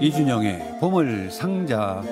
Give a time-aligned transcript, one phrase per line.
[0.00, 2.04] 이준영의 보물 상자.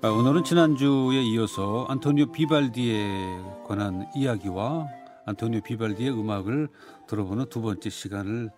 [0.00, 4.86] 아, 오늘은 지난주에 이어서 안토니오 비발디에 관한 이야기와
[5.24, 6.68] 안토니오 비발디의 음악을
[7.08, 8.50] 들어보는 두 번째 시간을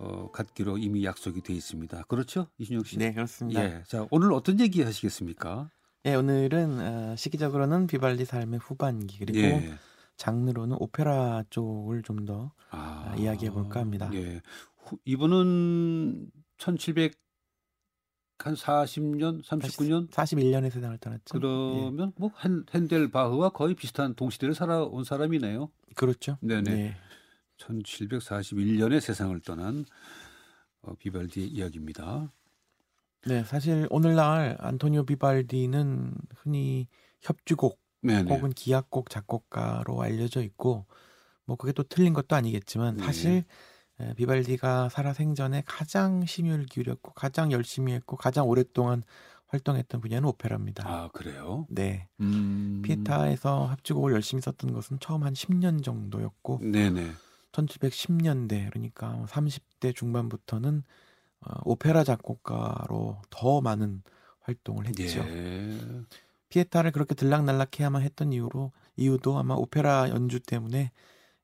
[0.00, 2.02] 어, 갖기로 이미 약속이 돼 있습니다.
[2.08, 2.98] 그렇죠, 이준영 씨?
[2.98, 3.62] 네, 그렇습니다.
[3.62, 3.82] 예.
[3.86, 5.70] 자, 오늘 어떤 얘기 하시겠습니까?
[6.06, 9.74] 예, 오늘은 어, 시기적으로는 비발디 삶의 후반기 그리고 예.
[10.16, 14.08] 장르로는 오페라 쪽을 좀더 아, 이야기해 볼까 합니다.
[14.14, 14.40] 예.
[14.76, 17.18] 후, 이분은 1700
[18.38, 21.40] 한 40년, 39년 41년에 세상을 떠났죠.
[21.40, 25.70] 그러면 뭐 헨, 헨델 바흐와 거의 비슷한 동시대를 살아온 사람이네요.
[25.88, 26.38] 예, 그렇죠.
[26.40, 26.70] 네네.
[26.70, 26.96] 네.
[27.58, 29.84] 1741년에 세상을 떠난
[30.82, 32.30] 어, 비발디의 이야기입니다.
[33.26, 36.86] 네, 사실 오늘날 안토니오 비발디는 흔히
[37.22, 38.32] 협주곡 네네.
[38.32, 40.86] 혹은 기악곡 작곡가로 알려져 있고
[41.44, 43.04] 뭐 그게 또 틀린 것도 아니겠지만 네.
[43.04, 43.44] 사실
[43.98, 49.02] 에, 비발디가 살아 생전에 가장 심혈을 기울였고 가장 열심히 했고 가장 오랫동안
[49.48, 50.88] 활동했던 분야는 오페라입니다.
[50.88, 51.66] 아 그래요?
[51.68, 52.08] 네.
[52.20, 52.82] 음.
[52.84, 57.10] 피에타에서 합주곡을 열심히 썼던 것은 처음 한 10년 정도였고 네네.
[57.50, 60.82] 1710년대 그러니까 30대 중반부터는 어,
[61.64, 64.02] 오페라 작곡가로 더 많은
[64.40, 65.20] 활동을 했죠.
[65.20, 65.78] 예.
[66.48, 70.92] 피에타를 그렇게 들락날락해야만 했던 이유로 이유도 아마 오페라 연주 때문에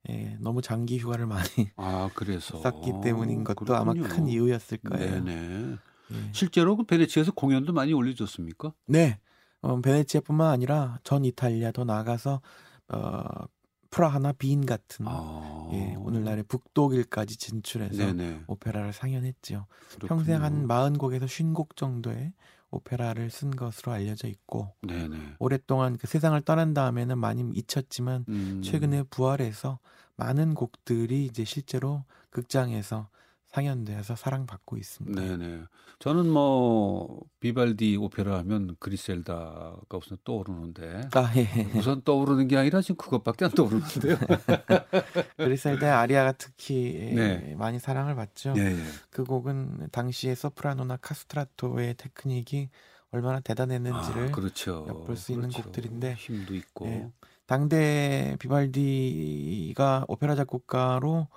[0.08, 4.14] 예, 너무 장기 휴가를 많이 아 그래서 썼기 때문인 것도 아마 그렇군요.
[4.14, 5.24] 큰 이유였을 거예요.
[5.24, 5.76] 네네.
[6.12, 6.30] 예.
[6.32, 8.72] 실제로 그 베네치아에서 공연도 많이 올려졌습니까?
[8.86, 9.18] 네,
[9.60, 12.40] 어, 베네치아뿐만 아니라 전 이탈리아 더 나아가서
[12.88, 13.24] 어,
[13.92, 15.68] 프라하나 빈 같은 아.
[15.74, 18.44] 예, 오늘날의 북독일까지 진출해서 네네.
[18.46, 19.66] 오페라를 상연했죠.
[19.90, 20.08] 그렇군요.
[20.08, 22.32] 평생 한 40곡에서 50곡 정도의
[22.70, 25.34] 오페라를 쓴 것으로 알려져 있고 네네.
[25.38, 28.62] 오랫동안 그 세상을 떠난 다음에는 많이 잊혔지만 음.
[28.64, 29.78] 최근에 부활해서
[30.16, 33.10] 많은 곡들이 이제 실제로 극장에서
[33.52, 35.20] 상연돼서 사랑받고 있습니다.
[35.20, 35.62] 네네.
[35.98, 41.70] 저는 뭐 비발디 오페라 하면 그리셀다가 우선 떠오르는데 아, 예.
[41.78, 44.16] 우선 떠오르는 게 아니라 지금 그것밖에 안 떠오르는데요.
[45.36, 47.54] 그리셀데 아리아가 특히 예, 네.
[47.56, 48.54] 많이 사랑을 받죠.
[48.56, 48.76] 예, 예.
[49.10, 52.70] 그 곡은 당시에 소프라노나 카스트라토의 테크닉이
[53.10, 54.86] 얼마나 대단했는지를 아, 그렇죠.
[54.88, 55.64] 엿볼 수 있는 그렇죠.
[55.64, 56.86] 곡들인데, 힘도 있고.
[56.86, 57.10] 예.
[57.44, 61.28] 당대 비발디가 오페라 작곡가로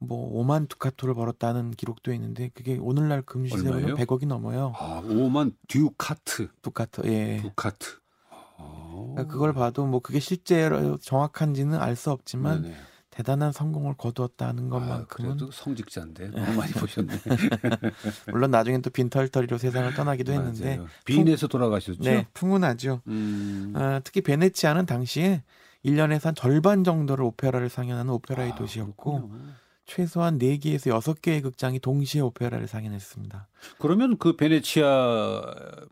[0.00, 3.96] 뭐 5만 두카토를 벌었다는 기록도 있는데 그게 오늘날 금시세로는 얼마예요?
[3.96, 4.72] 100억이 넘어요.
[4.76, 6.48] 아, 오만 듀카트.
[6.62, 7.02] 두카토.
[7.04, 7.38] 예.
[7.42, 7.98] 두카트.
[8.30, 9.10] 아.
[9.14, 12.74] 그러니까 그걸 봐도 뭐 그게 실제로 정확한지는 알 수 없지만 네네.
[13.10, 15.06] 대단한 성공을 거두었다는 아, 것만큼은
[15.36, 17.12] 그래도 성직자인데 너무 많이 보셨네.
[18.32, 20.88] 물론 나중엔 또 빈털터리로 세상을 떠나기도 했는데 맞아요.
[21.04, 22.02] 빈에서 돌아가셨죠.
[22.02, 23.02] 네, 풍운하죠.
[23.08, 23.74] 음.
[23.76, 25.42] 아, 특히 베네치아는 당시에
[25.84, 29.42] 1년에서 한 절반 정도를 오페라를 상연하는 오페라의 아, 도시였고 그렇군요.
[29.90, 33.48] 최소한 4개에서 6개의 극장이 동시에 오페라를 상연했습니다.
[33.78, 35.42] 그러면 그 베네치아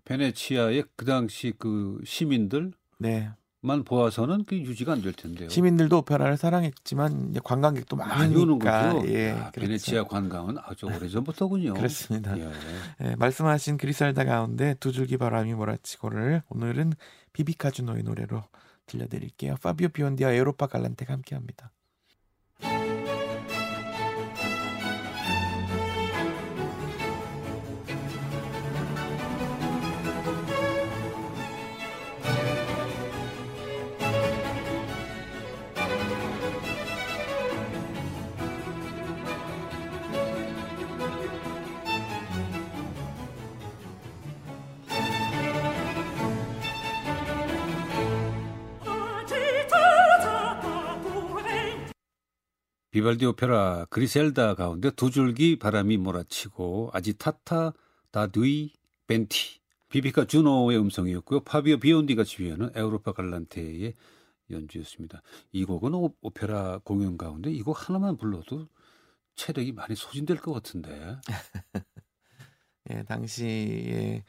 [0.04, 3.31] 베네치아의 그 당시 그 시민들만 네.
[3.84, 5.48] 보아서는 그 유지가 안 될 텐데요.
[5.48, 9.03] 시민들도 오페라를 사랑했지만 관광객도 많이 오는 거죠.
[9.09, 9.60] 예, 아, 그렇죠.
[9.62, 11.75] 베네치아 관광은 아주 오래전부터군요.
[11.75, 12.38] 그렇습니다.
[12.38, 12.53] 예.
[13.03, 16.92] 예, 말씀하신 그리살다 가운데 두 줄기 바람이 몰아치고를 오늘은
[17.32, 18.44] 비비카 주노의 노래로
[18.86, 19.56] 들려드릴게요.
[19.60, 21.72] 파비오 비온디와 에우로파 갈란테가 함께합니다.
[52.98, 57.72] 비발디 오페라 그리셀다 가운데 두 줄기 바람이 몰아치고 아지타타
[58.10, 58.72] 다두이
[59.06, 61.45] 벤티 비비카 주노의 음성이었고요.
[61.45, 63.95] 파비오 비온디가 지휘하는 에우로파 갈란테의
[64.50, 65.22] 연주였습니다.
[65.53, 68.66] 이 곡은 오, 오페라 공연 가운데 이 곡 하나만 불러도
[69.36, 71.18] 체력이 많이 소진될 것 같은데.
[72.91, 74.24] 예, 당시에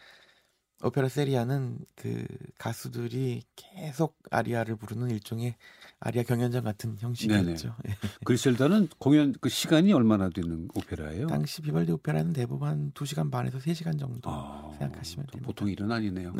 [0.82, 2.26] 오페라 세리아는 그
[2.58, 5.56] 가수들이 계속 아리아를 부르는 일종의
[6.00, 7.76] 아리아 경연장 같은 형식이었죠.
[7.90, 7.96] 예.
[8.24, 11.28] 그리셀다는 공연 그 시간이 얼마나 되는 오페라예요?
[11.28, 15.46] 당시 비발디 오페라는 대부분 한 2시간 반에서 3시간 정도 아, 생각하시면 됩니다.
[15.46, 16.34] 보통 일은 아니네요.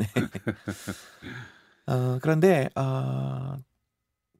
[1.86, 3.56] 어, 그런데 어,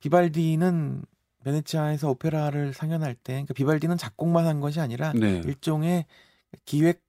[0.00, 1.02] 비발디는
[1.44, 5.42] 베네치아에서 오페라를 상연할 때 그러니까 비발디는 작곡만 한 것이 아니라 네.
[5.44, 6.06] 일종의
[6.64, 7.02] 기획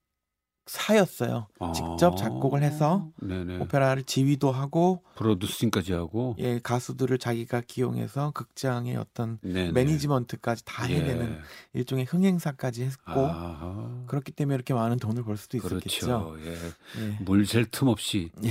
[0.66, 1.48] 사였어요.
[1.76, 3.58] 직접 작곡을 해서 아, 네네.
[3.60, 9.72] 오페라를 지휘도 하고 프로듀싱까지 하고 예 가수들을 자기가 기용해서 극장의 어떤 네네.
[9.72, 10.98] 매니지먼트까지 다 예.
[10.98, 11.40] 해내는
[11.74, 14.04] 일종의 흥행사까지 했고 아하.
[14.08, 16.06] 그렇기 때문에 이렇게 많은 돈을 벌 수도 있었겠죠.
[16.06, 16.38] 그렇죠.
[16.46, 16.54] 예.
[16.54, 17.18] 예.
[17.20, 18.50] 물샐 틈 없이 예.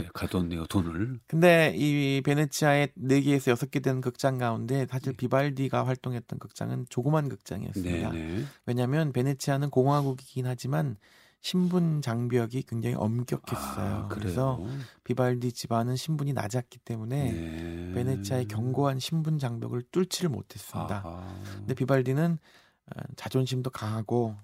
[0.00, 1.18] 예, 가뒀네요 돈을.
[1.26, 8.10] 근데 이 베네치아의 4 개에서 6개 되는 극장 가운데 사실 비발디가 활동했던 극장은 조그만 극장이었습니다.
[8.10, 8.44] 네네.
[8.66, 10.96] 왜냐하면 베네치아는 공화국이긴 하지만
[11.40, 13.94] 신분 장벽이 굉장히 엄격했어요.
[13.94, 14.60] 아, 그래서?
[15.04, 17.92] 비발디 집안은 신분이 낮았기 때문에 네.
[17.94, 21.02] 베네치아의 견고한 신분 장벽을 뚫지를 못했습니다.
[21.04, 21.34] 아하.
[21.58, 22.38] 근데 비발디는
[22.86, 24.36] 어, 자존심도 강하고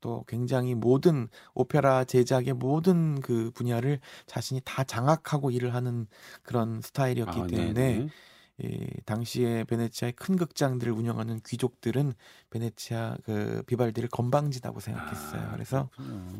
[0.00, 6.06] 또 굉장히 모든 오페라 제작의 모든 그 분야를 자신이 다 장악하고 일을 하는
[6.42, 8.08] 그런 스타일이었기 아, 때문에 네네.
[8.58, 12.12] 이 당시에 베네치아의 큰 극장들을 운영하는 귀족들은
[12.50, 15.42] 베네치아 그 비발디를 건방지다고 생각했어요.
[15.42, 15.90] 아, 그래서.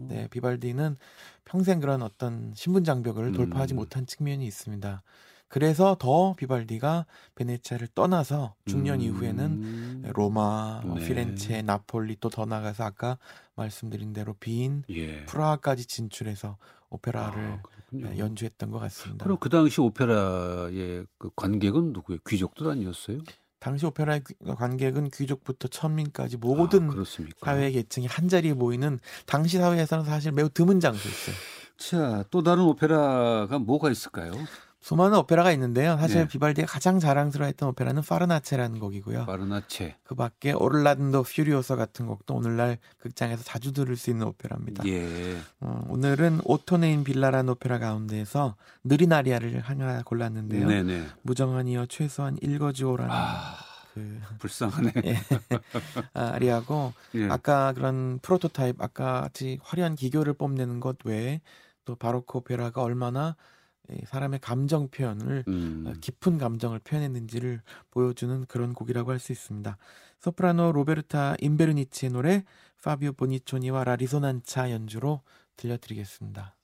[0.08, 0.96] 네, 비발디는
[1.44, 3.76] 평생 그런 어떤 신분 장벽을 돌파하지 음.
[3.76, 5.02] 못한 측면이 있습니다.
[5.48, 9.00] 그래서 더 비발디가 베네치아를 떠나서 중년 음.
[9.02, 11.06] 이후에는 로마, 뭐 네.
[11.06, 13.18] 피렌체, 나폴리 또 더 나가서 아까
[13.54, 15.24] 말씀드린 대로 빈, 예.
[15.26, 16.56] 프라하까지 진출해서
[16.88, 17.62] 오페라를 아,
[18.00, 18.18] 그렇군요.
[18.18, 19.24] 연주했던 것 같습니다.
[19.24, 22.20] 그럼 그 당시 오페라의 그 관객은 누구예요?
[22.26, 23.18] 귀족들 아니었어요?
[23.58, 26.94] 당시 오페라의 귀- 관객은 귀족부터 천민까지 모든 아?
[27.44, 31.36] 사회 계층이 한 자리에 모이는 당시 사회에서는 사실 매우 드문 장소였어요.
[31.76, 34.32] 자, 또 다른 오페라가 뭐가 있을까요?
[34.82, 35.96] 수많은 오페라가 있는데요.
[35.96, 36.28] 사실 네.
[36.28, 39.26] 비발디가 가장 자랑스러워했던 오페라는 파르나체라는 곡이고요.
[39.26, 39.94] 파르나체.
[40.02, 44.84] 그 밖에 Orlando Furioso 같은 곡도 오늘날 극장에서 자주 들을 수 있는 오페라입니다.
[44.88, 45.38] 예.
[45.60, 50.66] 어, 오늘은 Ottone in Villa라는 오페라 가운데에서 느린 아리아를 하나 골랐는데요.
[50.66, 51.06] 네네.
[51.22, 53.54] 무정한이여 최소한 읽어주오라는 아,
[53.94, 54.94] 그 불쌍하네.
[55.06, 55.16] 예.
[56.12, 57.28] 아리아고 예.
[57.28, 61.40] 아까 그런 프로토타입 아까 같이 화려한 기교를 뽐내는 것 외에
[61.84, 63.61] 또 바로크 오페라가 얼마나 이
[64.06, 65.84] 사람의 감정 표현을 음.
[65.86, 67.60] 어, 깊은 감정을 표현했는지를
[67.90, 69.76] 보여주는 그런 곡이라고 할 수 있습니다.
[70.20, 72.44] 소프라노 로베르타 인베르니치의 노래
[72.82, 75.22] 파비오 보니초니와 라 리소난차 연주로
[75.56, 76.56] 들려드리겠습니다.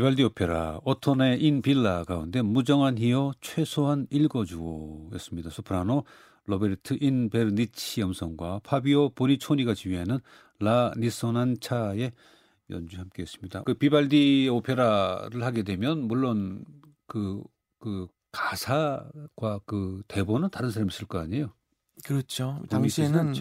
[0.00, 5.50] 비발디 오페라 Ottone in Villa 가운데 무정한 이여 최소한 읽어주오였습니다.
[5.50, 6.04] 소프라노
[6.46, 10.20] 로베르타 인베르니치 음성과 파비오 보니초니가 지휘하는
[10.58, 12.12] 라 리소난차의
[12.70, 13.64] 연주 함께했습니다.
[13.64, 16.64] 그 비발디 오페라를 하게 되면 물론
[17.06, 17.42] 그,
[17.78, 21.52] 그 가사과 그 대본은 다른 사람이 쓸 거 아니에요?
[22.06, 22.62] 그렇죠.
[22.70, 23.34] 당시에는?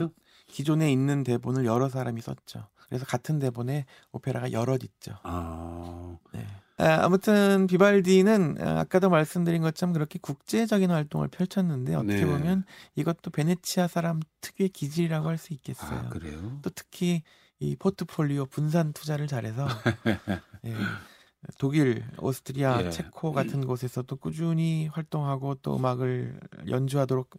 [0.47, 2.67] 기존에 있는 대본을 여러 사람이 썼죠.
[2.89, 5.15] 그래서 같은 대본에 오페라가 여럿 있죠.
[5.23, 6.45] 아, 네.
[6.77, 12.25] 아, 아무튼 비발디는 아, 아까도 말씀드린 것처럼 그렇게 국제적인 활동을 펼쳤는데 어떻게 네.
[12.25, 12.63] 보면
[12.95, 15.99] 이것도 베네치아 사람 특유의 기질이라고 할 수 있겠어요.
[15.99, 16.59] 아 그래요?
[16.61, 17.21] 또 특히
[17.59, 19.67] 이 포트폴리오 분산 투자를 잘해서
[20.65, 20.73] 예,
[21.59, 22.89] 독일, 오스트리아, 예.
[22.89, 27.29] 체코 같은 곳에서도 꾸준히 활동하고 또 음악을 연주하도록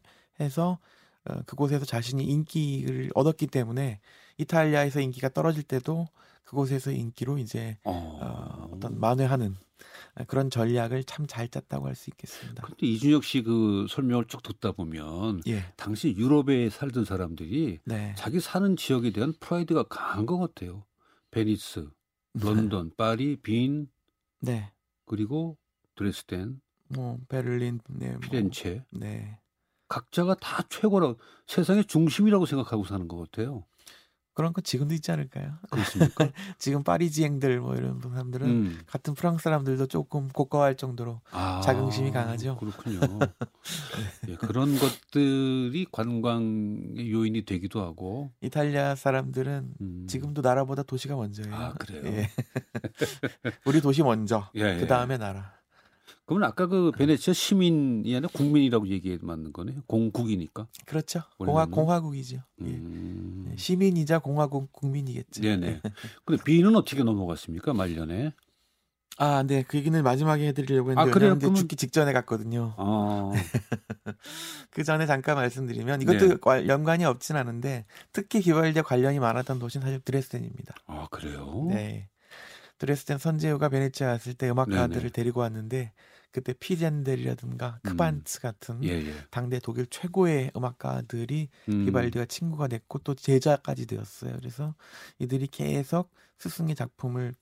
[0.41, 0.79] 해서
[1.25, 4.01] 어, 그곳에서 자신이 인기를 얻었기 때문에
[4.41, 6.07] 이탈리아에서 인기가 떨어질 때도
[6.45, 9.57] 그곳에서 인기로 이제 어, 어, 어떤 만회하는
[10.27, 12.63] 그런 전략을 참 잘 짰다고 할 수 있겠습니다.
[12.67, 18.41] 근데 이준혁 씨 그 설명을 쭉 듣다 보면 예, 당시 유럽에 살던 사람들이 네, 자기
[18.41, 20.85] 사는 지역에 대한 프라이드가 강한 것 같아요.
[21.31, 21.89] 베니스,
[22.35, 23.89] 런던, 파리, 빈
[24.41, 24.73] 네,
[25.07, 25.57] 그리고
[25.95, 28.85] 드레스덴, 뭐 베를린, 네, 뭐, 피렌체.
[28.91, 29.39] 네,
[29.89, 33.65] 각자가 다 최고라고 세상의 중심이라고 생각하고 사는 것 같아요.
[34.41, 35.53] 그런 거 지금도 있지 않을까요?
[35.69, 36.31] 그렇습니까?
[36.57, 38.81] 지금 파리지앵들 뭐 이런 사람들은 음.
[38.87, 42.57] 같은 프랑스 사람들도 조금 고가할 정도로 아, 자긍심이 강하죠.
[42.57, 43.01] 그렇군요.
[44.29, 48.33] 예, 그런 것들이 관광의 요인이 되기도 하고.
[48.41, 50.07] 이탈리아 사람들은 음.
[50.09, 51.55] 지금도 나라보다 도시가 먼저예요.
[51.55, 52.03] 아 그래요.
[52.07, 52.31] 예.
[53.67, 54.81] 우리 도시 먼저, 예, 예.
[54.81, 55.60] 그 다음에 나라.
[56.31, 59.83] 그러면 아까 그 베네치아 시민이 아니라 국민이라고 얘기해 맞는 거네요.
[59.89, 60.69] 공국이니까.
[60.87, 61.23] 그렇죠.
[61.39, 62.37] 공화 공화국이죠.
[62.37, 62.65] 예.
[62.67, 63.49] 음.
[63.51, 65.43] 예, 시민이자 공화국 국민이겠죠.
[65.43, 65.81] 네네.
[66.25, 68.33] 근데 비는 어떻게 넘어갔습니까 말년에?
[69.19, 69.65] 아, 네.
[69.67, 71.31] 그 얘기는 마지막에 해드리려고 아, 했는데 그래요?
[71.31, 72.75] 왜냐하면 이제 그러면- 죽기 직전에 갔거든요.
[72.79, 73.33] 아,
[74.71, 76.37] 그 전에 잠깐 말씀드리면 이것도 네.
[76.41, 80.75] 관- 연관이 없진 않은데 특히 기발디와 관련이 많았던 도시는 사실 드레스덴입니다.
[80.87, 81.67] 아 그래요?
[81.71, 82.09] 네.
[82.79, 85.09] 드레스덴 선제후가 베네치아 왔을 때 음악가들을 네네.
[85.11, 85.93] 데리고 왔는데
[86.33, 87.91] 그때 피젠델이라든가 음.
[87.91, 89.15] 크반츠 같은 예, 예.
[89.31, 91.85] 당대 독일 최고의 음악가들이 음.
[91.87, 94.37] 비발디와 친구가 됐고 또 제자까지 되었어요.
[94.37, 94.75] 그래서
[95.19, 97.35] 이들이 계속 스승의 작품을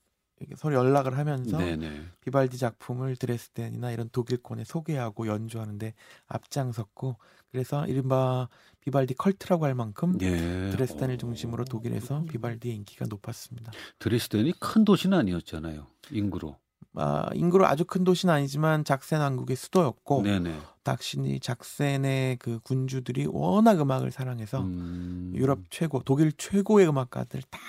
[0.55, 2.05] 서로 연락을 하면서 네네.
[2.21, 5.93] 비발디 작품을 드레스덴이나 이런 독일권에 소개하고 연주하는데
[6.27, 7.17] 앞장섰고
[7.51, 8.47] 그래서 이른바
[8.79, 10.69] 비발디 cult라고 할 만큼 예.
[10.71, 11.17] 드레스덴을 어.
[11.17, 13.71] 중심으로 독일에서 비발디의 인기가 높았습니다.
[13.99, 15.87] 드레스덴이 큰 도시는 아니었잖아요.
[16.11, 16.57] 인구로.
[16.95, 20.59] 아, 인구로 아주 큰 도시는 아니지만 작센 왕국의 수도였고 네네.
[20.83, 25.31] 닥신이 작센의 그 군주들이 워낙 음악을 사랑해서 음.
[25.35, 27.59] 유럽 최고, 독일 최고의 음악가들 다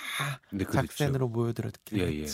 [0.50, 0.87] 네, 그렇죠.
[0.87, 2.27] 작센으로 모여들었게 예, 예.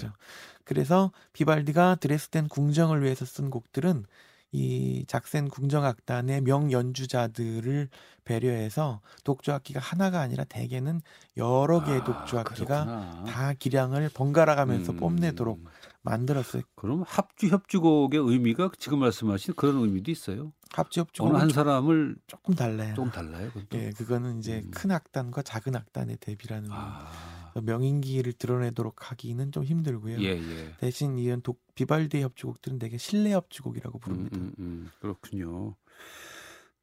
[0.64, 4.04] 그래서 비발디가 드레스덴 궁정을 위해서 쓴 곡들은
[4.52, 7.88] 이 작센 궁정악단의 명연주자들을
[8.24, 11.00] 배려해서 독주악기가 하나가 아니라 대개는
[11.36, 13.24] 여러 개의 아, 독주악기가 그렇구나.
[13.26, 14.96] 다 기량을 번갈아 가면서 음.
[14.98, 15.62] 뽐내도록
[16.02, 16.62] 만들었어요.
[16.74, 20.52] 그럼 합주 협주곡의 의미가 지금 말씀하신 그런 의미도 있어요.
[20.72, 22.94] 합주 어느 협주곡은 한 조- 사람을 조금 달라요.
[22.94, 23.48] 좀 달라요.
[23.52, 23.78] 그것도?
[23.78, 24.70] 예, 그거는 이제 음.
[24.70, 27.08] 큰 악단과 작은 악단의 대비라는 아,
[27.62, 30.20] 명인기를 드러내도록 하기는 좀 힘들고요.
[30.20, 30.74] 예, 예.
[30.78, 34.36] 대신 이은 독 비발디의 협주곡들은 되게 실내 협주곡이라고 음, 부릅니다.
[34.36, 35.74] 음, 음, 그렇군요.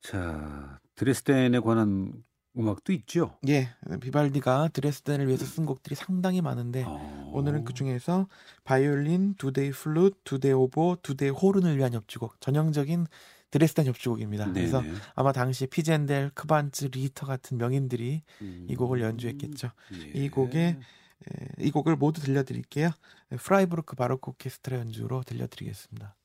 [0.01, 2.23] 자, 드레스덴에 관한
[2.57, 3.37] 음악도 있죠.
[3.47, 7.31] 예, 비발디가 드레스덴을 위해서 쓴 곡들이 상당히 많은데 어.
[7.33, 8.27] 오늘은 그 중에서
[8.63, 13.07] 바이올린, 두 대의 플룻, 두 대의 오보에, 두 대의 호른을 위한 협주곡, 전형적인
[13.53, 14.45] 드레스덴 협주곡입니다.
[14.45, 14.53] 네네.
[14.53, 14.81] 그래서
[15.13, 18.65] 아마 당시 피젠델, 크반츠, 리히터 같은 명인들이 음.
[18.67, 19.69] 이 곡을 연주했겠죠.
[19.93, 20.19] 예.
[20.19, 22.89] 이 곡에 에, 이 곡을 모두 들려드릴게요.
[23.37, 26.15] 프라이부르크 바로크 오케스트라 연주로 들려드리겠습니다.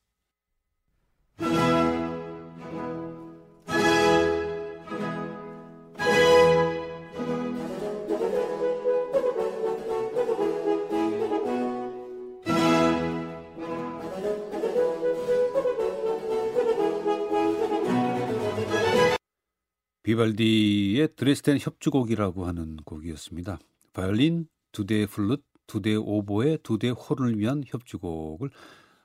[20.08, 23.58] 비발디의 드레스덴 협주곡이라고 하는 곡이었습니다.
[23.92, 28.48] 바이올린, 두 대의 플룻, 두 대의 오보에 두 대의 호른을 위한 협주곡을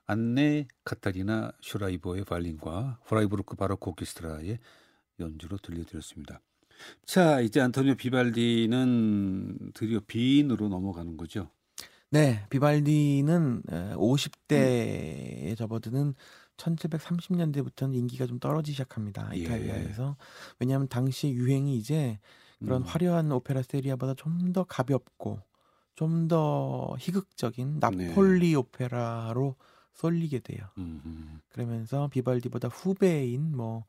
[0.05, 4.60] 안네 카타리나 슈라이버의 바이올린과 프라이부르크 바로크 오케스트라의
[5.19, 6.39] 연주로 들려드렸습니다.
[7.05, 11.50] 자, 이제 안토니오 비발디는 드디어 비인으로 넘어가는 거죠.
[12.12, 13.63] 네, 비발디는
[13.98, 16.13] 50대에 접어드는
[16.57, 19.29] 1730년대부터는 인기가 좀 떨어지기 시작합니다.
[19.36, 19.39] 예.
[19.39, 20.15] 이탈리아에서.
[20.60, 22.19] 왜냐하면 당시 유행이 이제
[22.60, 22.88] 그런 음.
[22.88, 25.39] 화려한 오페라 세리아보다 좀 더 가볍고
[25.95, 28.07] 좀 더 희극적인 네.
[28.07, 29.55] 나폴리 오페라로
[29.93, 30.65] 쏠리게 돼요.
[30.77, 31.39] 음, 음.
[31.50, 33.86] 그러면서 비발디보다 후배인 뭐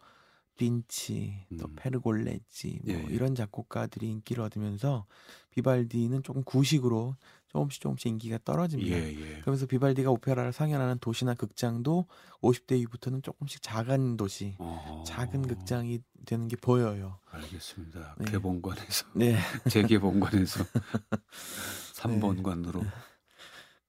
[0.56, 1.76] 빈치, 또 음.
[1.76, 3.06] 페르골레지 뭐 예.
[3.10, 5.06] 이런 작곡가들이 인기를 얻으면서
[5.50, 7.16] 비발디는 조금 구식으로
[7.48, 8.96] 조금씩 조금씩 인기가 떨어집니다.
[8.96, 9.40] 예, 예.
[9.40, 12.06] 그러면서 비발디가 오페라를 상연하는 도시나 극장도
[12.40, 17.20] 50대 이후부터는 조금씩 작은 도시, 어, 작은 극장이 되는 게 보여요.
[17.30, 18.16] 알겠습니다.
[18.18, 18.30] 네.
[18.30, 19.36] 개봉관에서 네.
[19.70, 20.64] 재개봉관에서
[21.94, 22.84] 3번관으로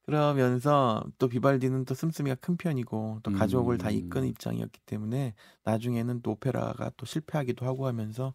[0.06, 3.90] 그러면서 또 비발디는 또 씀씀이가 큰 편이고 또 가족을 다 음.
[3.90, 5.34] 이끄는 입장이었기 때문에
[5.64, 8.34] 나중에는 또 오페라가 또 실패하기도 하고 하면서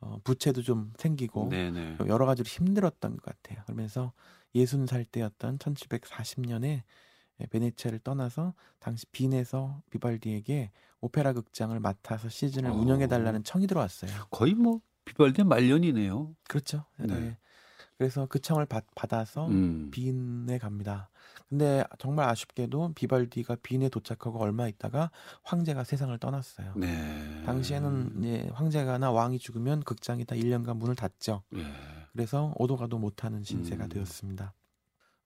[0.00, 1.98] 어, 부채도 좀 생기고 네네.
[1.98, 3.64] 좀 여러 가지로 힘들었던 것 같아요.
[3.66, 4.12] 그러면서
[4.54, 6.84] 60살 때였던 1740년에
[7.50, 12.74] 베네치아를 떠나서 당시 빈에서 비발디에게 오페라 극장을 맡아서 시즌을 어.
[12.74, 14.10] 운영해 달라는 청이 들어왔어요.
[14.30, 16.34] 거의 뭐 비발디 말년이네요.
[16.48, 16.84] 그렇죠.
[16.98, 17.06] 네.
[17.06, 17.38] 네.
[17.98, 19.90] 그래서 그 청을 받, 받아서 음.
[19.90, 21.10] 빈에 갑니다.
[21.48, 25.10] 근데 정말 아쉽게도 비발디가 빈에 도착하고 얼마 있다가
[25.42, 26.74] 황제가 세상을 떠났어요.
[26.76, 27.42] 네.
[27.44, 31.42] 당시에는 이제 황제가나 왕이 죽으면 극장이 다 1년간 문을 닫죠.
[31.56, 31.64] 예.
[32.12, 33.88] 그래서 오도 가도 못하는 신세가 음.
[33.88, 34.54] 되었습니다.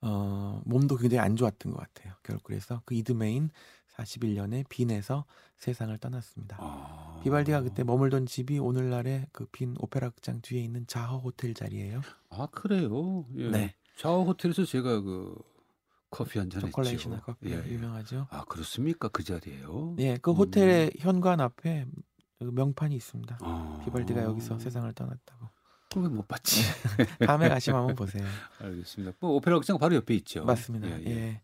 [0.00, 2.14] 어, 몸도 굉장히 안 좋았던 것 같아요.
[2.22, 3.50] 결국 그래서 그 이듬해인
[3.96, 5.24] 41년에 빈에서
[5.56, 6.56] 세상을 떠났습니다.
[6.60, 7.20] 아.
[7.22, 12.00] 비발디가 그때 머물던 집이 오늘날의 그 빈 오페라 극장 뒤에 있는 자허 호텔 자리예요.
[12.30, 13.26] 아 그래요.
[13.36, 13.50] 예.
[13.50, 13.74] 네.
[13.96, 15.34] 자오 호텔에서 제가 그
[16.10, 16.70] 커피 한 잔 했죠.
[16.70, 17.70] 초콜릿이나 커피 예, 예.
[17.70, 18.26] 유명하죠.
[18.30, 19.96] 아 그렇습니까 그 자리에요?
[19.98, 20.36] 예, 그 음.
[20.36, 21.86] 호텔의 현관 앞에
[22.38, 23.38] 그 명판이 있습니다.
[23.40, 23.80] 아.
[23.84, 25.48] 비발디가 여기서 세상을 떠났다고.
[25.94, 26.62] 그걸 못 봤지.
[27.26, 28.24] 다음에 가시면 한번 보세요.
[28.60, 29.16] 알겠습니다.
[29.20, 30.44] 뭐 오페라 극장 바로 옆에 있죠.
[30.44, 30.88] 맞습니다.
[30.88, 31.10] 예, 예.
[31.10, 31.40] 예.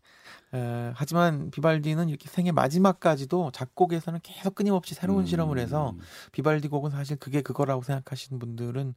[0.51, 5.25] 어, 하지만 비발디는 이렇게 생애 마지막까지도 작곡에서는 계속 끊임없이 새로운 음.
[5.25, 5.95] 실험을 해서
[6.31, 8.95] 비발디 곡은 사실 그게 그거라고 생각하시는 분들은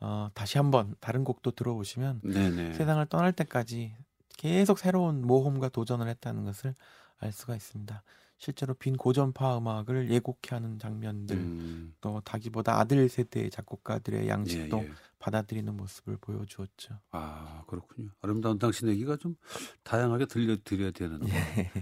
[0.00, 2.74] 어, 다시 한번 다른 곡도 들어보시면 네네.
[2.74, 3.94] 세상을 떠날 때까지
[4.36, 6.74] 계속 새로운 모험과 도전을 했다는 것을
[7.18, 8.02] 알 수가 있습니다.
[8.38, 11.94] 실제로 빈 고전파 음악을 예곡해 하는 장면들 음.
[12.00, 14.90] 또 다기보다 아들 세대의 작곡가들의 예, 양식도 예.
[15.18, 16.98] 받아들이는 모습을 보여주었죠.
[17.10, 18.10] 아 그렇군요.
[18.20, 19.36] 아름다운 당신 얘기가 좀
[19.82, 21.26] 다양하게 들려드려야 되는데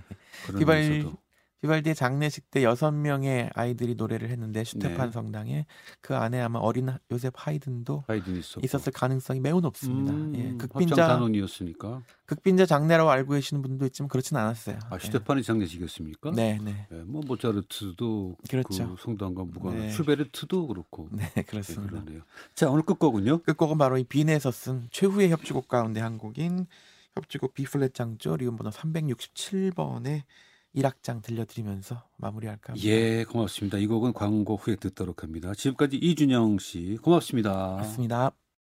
[0.61, 0.65] 예.
[0.65, 1.17] 면에서도
[1.63, 5.13] 비발디의 장례식 때 여섯 명의 아이들이 노래를 했는데 슈테판 네.
[5.13, 5.67] 성당에
[6.01, 8.03] 그 안에 아마 어린 하- 요셉 하이든도
[8.65, 10.13] 있었을 가능성이 매우 높습니다.
[10.13, 14.77] 음, 예, 극빈자 단원이었으니까 극빈자 장례라고 알고 계시는 분도 있지만 그렇진 않았어요.
[14.91, 16.33] 아 슈테판이 장례식이었습니까?
[16.33, 18.97] 네, 네, 네, 뭐 모차르트도 그렇죠.
[18.97, 19.91] 그 성당과 무관 네.
[19.91, 21.93] 슈베르트도 그렇고 네, 네, 그렇습니다.
[22.01, 22.23] 그러네요.
[22.57, 23.43] 자 오늘 끝곡은요.
[23.45, 26.67] 끝곡은 바로 이 빈에서 쓴 최후의 협주곡 가운데 한 곡인
[27.15, 30.23] 협주곡 비플랫 장조 리온 번호 367번의
[30.75, 32.89] 1악장 들려드리면서 마무리할까 합니다.
[32.89, 33.79] 예 고맙습니다.
[33.79, 35.53] 이 곡은 광고 후에 듣도록 합니다.
[35.55, 37.77] 지금까지 이준영 씨 고맙습니다.
[37.77, 38.33] 맞습니다.